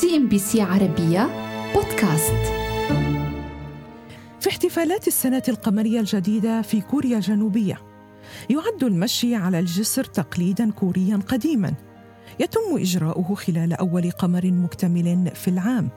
[0.00, 1.28] CNBC عربية
[1.74, 2.34] بودكاست.
[4.40, 7.78] في احتفالات السنة القمرية الجديدة في كوريا الجنوبية
[8.50, 11.74] يعد المشي على الجسر تقليدا كوريا قديما.
[12.40, 15.88] يتم إجراؤه خلال أول قمر مكتمل في العام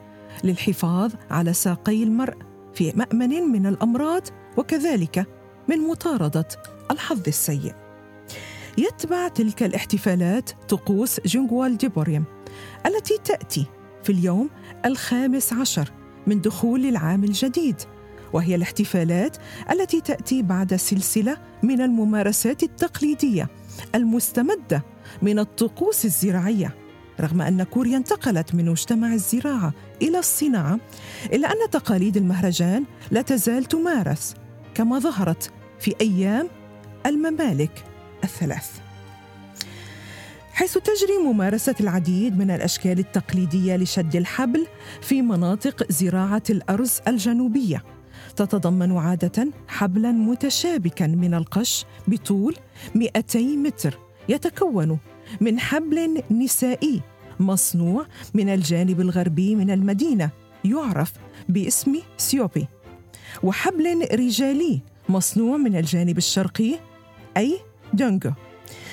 [0.44, 2.36] للحفاظ على ساقي المرء
[2.74, 4.22] في مأمن من الأمراض
[4.56, 5.26] وكذلك
[5.68, 6.48] من مطاردة
[6.90, 7.74] الحظ السيء.
[8.78, 12.24] يتبع تلك الاحتفالات طقوس جونغوول ديبوريم
[12.86, 13.66] التي تأتي
[14.06, 14.50] في اليوم
[14.84, 15.92] الخامس عشر
[16.26, 17.76] من دخول العام الجديد
[18.32, 19.36] وهي الاحتفالات
[19.70, 23.48] التي تأتي بعد سلسلة من الممارسات التقليدية
[23.94, 24.84] المستمدة
[25.22, 26.74] من الطقوس الزراعية
[27.20, 30.78] رغم أن كوريا انتقلت من مجتمع الزراعة إلى الصناعة
[31.32, 34.34] إلا أن تقاليد المهرجان لا تزال تمارس
[34.74, 35.50] كما ظهرت
[35.80, 36.48] في أيام
[37.06, 37.84] الممالك
[38.24, 38.85] الثلاث.
[40.56, 44.66] حيث تجري ممارسة العديد من الأشكال التقليدية لشد الحبل
[45.00, 47.84] في مناطق زراعة الأرز الجنوبية.
[48.36, 52.56] تتضمن عادة حبلا متشابكا من القش بطول
[52.94, 54.98] 200 متر يتكون
[55.40, 57.02] من حبل نسائي
[57.40, 60.30] مصنوع من الجانب الغربي من المدينة
[60.64, 61.12] يعرف
[61.48, 62.66] باسم سيوبي.
[63.42, 66.78] وحبل رجالي مصنوع من الجانب الشرقي
[67.36, 67.58] أي
[67.92, 68.32] دونغو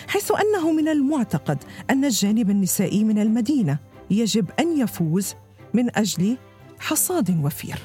[0.08, 3.78] حيث أنه من المعتقد أن الجانب النسائي من المدينة
[4.12, 5.36] يجب أن يفوز
[5.74, 6.38] من أجل
[6.80, 7.80] حصاد وفير.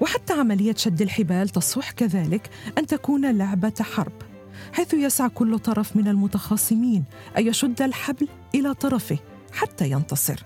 [0.00, 4.12] وحتى عملية شد الحبال تصح كذلك أن تكون لعبة حرب
[4.72, 7.04] حيث يسعى كل طرف من المتخاصمين
[7.38, 9.18] أن يشد الحبل إلى طرفه
[9.52, 10.44] حتى ينتصر.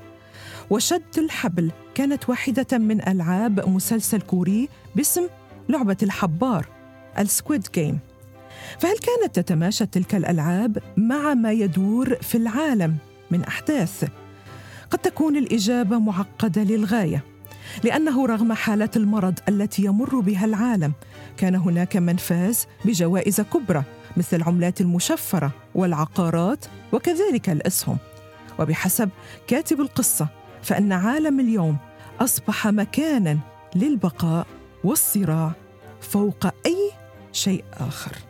[0.71, 5.27] وشد الحبل كانت واحدة من ألعاب مسلسل كوري باسم
[5.69, 6.67] لعبة الحبار
[7.19, 7.99] ال Squid Game
[8.79, 12.97] فهل كانت تتماشى تلك الألعاب مع ما يدور في العالم
[13.31, 14.05] من أحداث؟
[14.91, 17.25] قد تكون الإجابة معقدة للغاية
[17.85, 20.93] لأنه رغم حالة المرض التي يمر بها العالم
[21.37, 23.83] كان هناك من فاز بجوائز كبرى
[24.17, 27.99] مثل العملات المشفرة والعقارات وكذلك الأسهم.
[28.59, 29.11] وبحسب
[29.47, 30.29] كاتب القصة
[30.63, 31.77] فإن عالم اليوم
[32.21, 33.39] أصبح مكانا
[33.75, 34.47] للبقاء
[34.85, 35.53] والصراع
[36.01, 36.91] فوق أي
[37.33, 38.28] شيء آخر.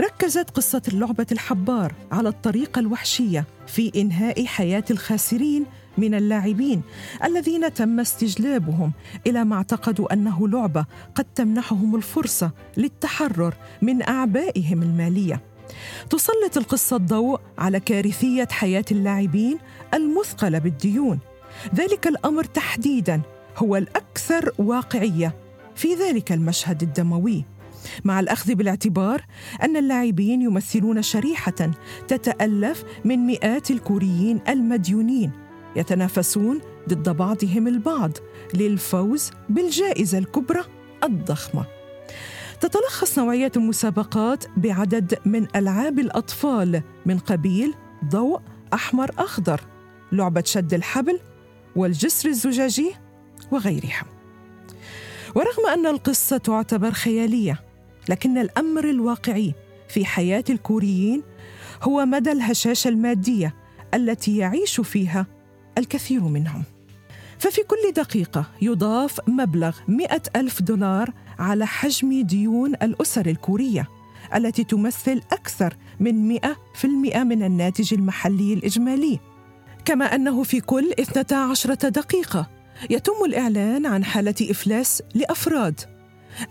[0.00, 5.66] ركزت قصة اللعبة الحبار على الطريقة الوحشية في إنهاء حياة الخاسرين
[5.98, 6.82] من اللاعبين
[7.24, 8.92] الذين تم استجلابهم
[9.26, 15.40] إلى ما اعتقدوا أنه لعبة قد تمنحهم الفرصة للتحرر من أعبائهم المالية.
[16.10, 19.58] تسلط القصة الضوء على كارثية حياة اللاعبين
[19.94, 21.18] المثقلة بالديون.
[21.74, 23.22] ذلك الأمر تحديداً
[23.56, 25.34] هو الأكثر واقعية
[25.74, 27.44] في ذلك المشهد الدموي.
[28.04, 29.24] مع الأخذ بالاعتبار
[29.62, 31.70] أن اللاعبين يمثلون شريحة
[32.08, 35.30] تتألف من مئات الكوريين المديونين
[35.76, 38.10] يتنافسون ضد بعضهم البعض
[38.54, 40.64] للفوز بالجائزة الكبرى
[41.04, 41.64] الضخمة.
[42.60, 47.74] تتلخص نوعيه المسابقات بعدد من ألعاب الأطفال من قبيل
[48.04, 48.40] ضوء
[48.74, 49.60] أحمر أخضر
[50.12, 51.20] لعبة شد الحبل
[51.76, 52.92] والجسر الزجاجي
[53.50, 54.04] وغيرها.
[55.34, 57.65] ورغم أن القصة تعتبر خيالية
[58.08, 59.54] لكن الأمر الواقعي
[59.88, 61.22] في حياة الكوريين
[61.82, 63.54] هو مدى الهشاشه المادية
[63.94, 65.26] التي يعيش فيها
[65.78, 66.62] الكثير منهم.
[67.38, 73.88] ففي كل دقيقة يضاف مبلغ مئة ألف دولار على حجم ديون الأسر الكورية
[74.34, 79.20] التي تمثل أكثر من مئة في المئة من الناتج المحلي الإجمالي.
[79.84, 82.50] كما أنه في كل 12 دقيقة
[82.90, 85.95] يتم الإعلان عن حالة إفلاس لأفراد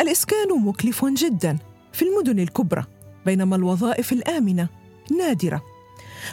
[0.02, 1.58] الإسكان مكلف جدا
[1.94, 2.86] في المدن الكبرى
[3.26, 4.70] بينما الوظائف الآمنة
[5.18, 5.64] نادرة.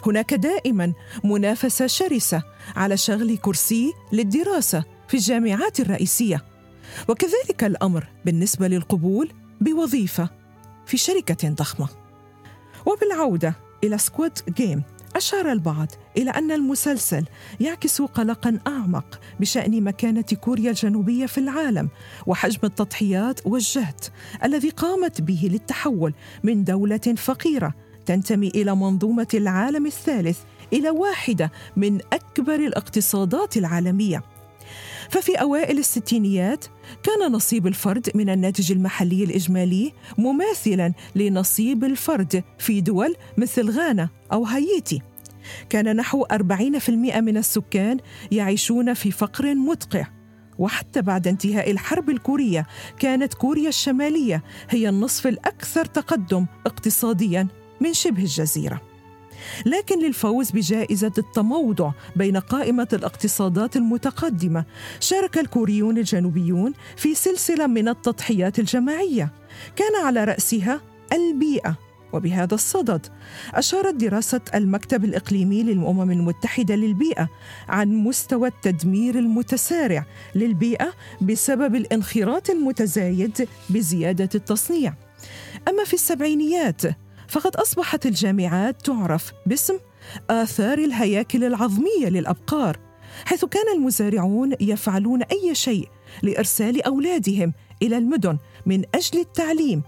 [0.07, 0.93] هناك دائما
[1.25, 2.43] منافسة شرسة
[2.77, 6.45] على شغل كرسي للدراسة في الجامعات الرئيسية.
[7.09, 10.31] وكذلك الأمر بالنسبة للقبول بوظيفة
[10.87, 11.89] في شركة ضخمة.
[12.87, 14.83] وبالعودة إلى Squid Game
[15.17, 17.25] أشار البعض إلى أن المسلسل
[17.61, 21.89] يعكس قلقا أعمق بشأن مكانة كوريا الجنوبية في العالم
[22.27, 24.01] وحجم التضحيات والجهد
[24.45, 26.15] الذي قامت به للتحول
[26.45, 27.75] من دولة فقيرة
[28.07, 30.39] تنتمي إلى منظومة العالم الثالث
[30.73, 34.23] إلى واحدة من أكبر الاقتصادات العالمية.
[35.11, 36.65] ففي أوائل الستينيات
[37.03, 44.45] كان نصيب الفرد من الناتج المحلي الإجمالي مماثلا لنصيب الفرد في دول مثل غانا أو
[44.45, 45.03] هايتي.
[45.69, 46.91] كان نحو 40%
[47.21, 47.99] من السكان
[48.31, 50.07] يعيشون في فقر مدقع.
[50.59, 52.67] وحتى بعد انتهاء الحرب الكورية
[52.99, 57.49] كانت كوريا الشمالية هي النصف الأكثر تقدم اقتصاديا
[57.81, 58.81] من شبه الجزيرة.
[59.67, 64.65] لكن للفوز بجائزة التموضع بين قائمة الاقتصادات المتقدمة
[65.01, 69.33] شارك الكوريون الجنوبيون في سلسلة من التضحيات الجماعية.
[69.77, 70.81] كان على رأسها
[71.13, 71.77] البيئة.
[72.13, 73.07] وبهذا الصدد.
[73.55, 77.29] أشارت دراسة المكتب الإقليمي للأمم المتحدة للبيئة
[77.69, 84.95] عن مستوى التدمير المتسارع للبيئة بسبب الانخراط المتزايد بزيادة التصنيع.
[85.69, 86.83] أما في السبعينيات
[87.29, 89.79] فقد أصبحت الجامعات تعرف باسم
[90.31, 92.79] آثار الهياكل العظمية للأبقار
[93.25, 95.89] حيث كان المزارعون يفعلون أي شيء
[96.23, 97.53] لإرسال أولادهم
[97.83, 99.83] إلى المدن من أجل التعليم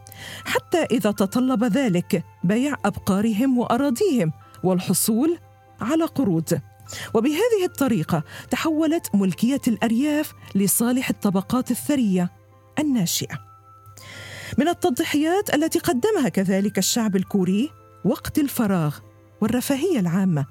[0.44, 4.32] حتى إذا تطلب ذلك بيع أبقارهم وأراضيهم
[4.64, 5.38] والحصول
[5.80, 6.60] على قروض.
[7.14, 12.30] وبهذه الطريقة تحولت ملكية الأرياف لصالح الطبقات الثرية
[12.78, 13.38] الناشئة.
[14.58, 17.70] من التضحيات التي قدمها كذلك الشعب الكوري
[18.04, 18.98] وقت الفراغ
[19.40, 20.46] والرفاهية العامة.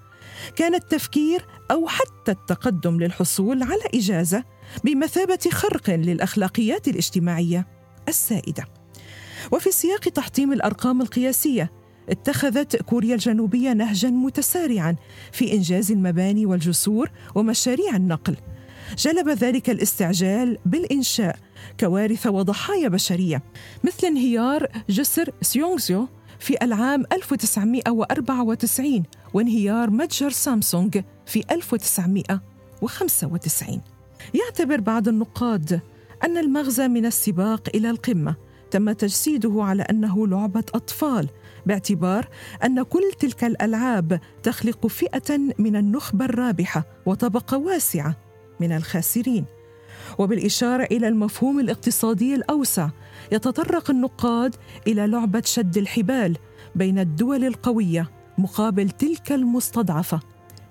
[0.55, 4.43] كان التفكير أو حتى التقدم للحصول على إجازة
[4.83, 7.67] بمثابة خرق للأخلاقيات الاجتماعية
[8.07, 8.65] السائدة.
[9.51, 11.71] وفي سياق تحطيم الأرقام القياسية
[12.09, 14.95] اتخذت كوريا الجنوبية نهجا متسارعا
[15.31, 18.35] في إنجاز المباني والجسور ومشاريع النقل.
[18.97, 21.35] جلب ذلك الاستعجال بالإنشاء
[21.79, 23.43] كوارث وضحايا بشرية
[23.83, 26.07] مثل انهيار جسر سيونغزيو
[26.43, 29.03] في العام 1994
[29.33, 33.81] وانهيار متجر سامسونج في 1995
[34.33, 35.81] يعتبر بعض النقاد
[36.23, 38.35] أن المغزى من السباق إلى القمة
[38.71, 41.29] تم تجسيده على أنه لعبة أطفال
[41.65, 42.27] باعتبار
[42.63, 48.17] أن كل تلك الألعاب تخلق فئة من النخبة الرابحة وطبقة واسعة
[48.59, 49.45] من الخاسرين.
[50.17, 52.89] وبالإشارة إلى المفهوم الاقتصادي الأوسع
[53.31, 54.55] يتطرق النقاد
[54.87, 56.37] إلى لعبة شد الحبال
[56.75, 60.19] بين الدول القوية مقابل تلك المستضعفة.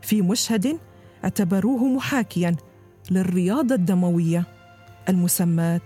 [0.02, 0.78] في مشهد
[1.24, 2.56] اعتبروه محاكيا
[3.10, 4.44] للرياضة الدموية
[5.08, 5.80] المسماة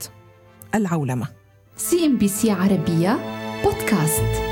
[0.74, 1.28] العولمة.
[1.76, 3.18] CNBC عربية
[3.64, 4.42] بودكاست.